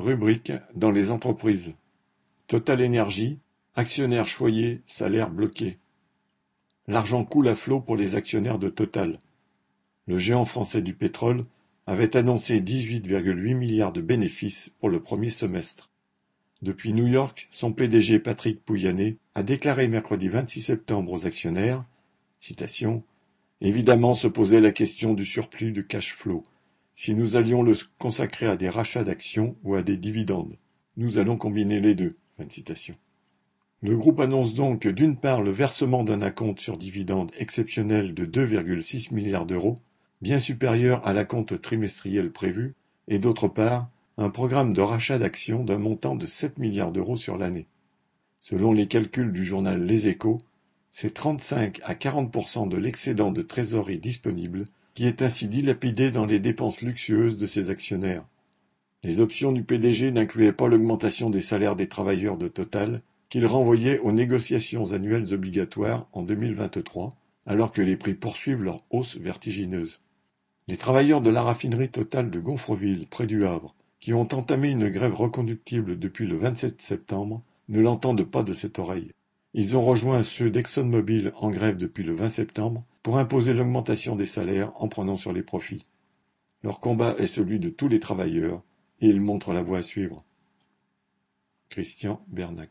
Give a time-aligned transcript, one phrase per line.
[0.00, 1.74] Rubrique dans les entreprises.
[2.46, 3.38] Total Énergie,
[3.74, 5.76] actionnaires choyés, salaires bloqués.
[6.88, 9.18] L'argent coule à flot pour les actionnaires de Total.
[10.06, 11.42] Le géant français du pétrole
[11.86, 15.90] avait annoncé 18,8 milliards de bénéfices pour le premier semestre.
[16.62, 21.84] Depuis New York, son PDG Patrick Pouyanné a déclaré mercredi 26 septembre aux actionnaires
[22.40, 23.02] citation,
[23.60, 26.42] Évidemment se posait la question du surplus de cash flow.
[27.02, 30.58] Si nous allions le consacrer à des rachats d'actions ou à des dividendes,
[30.98, 32.18] nous allons combiner les deux.
[33.80, 39.14] Le groupe annonce donc d'une part le versement d'un acompte sur dividende exceptionnel de 2,6
[39.14, 39.76] milliards d'euros,
[40.20, 42.74] bien supérieur à l'acompte trimestriel prévu,
[43.08, 43.88] et d'autre part
[44.18, 47.66] un programme de rachat d'actions d'un montant de 7 milliards d'euros sur l'année.
[48.40, 50.36] Selon les calculs du journal Les Échos,
[50.90, 54.66] c'est 35 à 40% de l'excédent de trésorerie disponible
[55.00, 58.26] qui est ainsi dilapidé dans les dépenses luxueuses de ses actionnaires.
[59.02, 63.00] Les options du PDG n'incluaient pas l'augmentation des salaires des travailleurs de Total,
[63.30, 67.08] qu'il renvoyait aux négociations annuelles obligatoires en 2023,
[67.46, 70.00] alors que les prix poursuivent leur hausse vertigineuse.
[70.68, 74.90] Les travailleurs de la raffinerie Total de Gonfreville, près du Havre, qui ont entamé une
[74.90, 79.12] grève reconductible depuis le 27 septembre, ne l'entendent pas de cette oreille.
[79.52, 84.26] Ils ont rejoint ceux d'ExxonMobil en grève depuis le 20 septembre pour imposer l'augmentation des
[84.26, 85.82] salaires en prenant sur les profits.
[86.62, 88.62] Leur combat est celui de tous les travailleurs
[89.00, 90.18] et ils montrent la voie à suivre.
[91.68, 92.70] Christian Bernac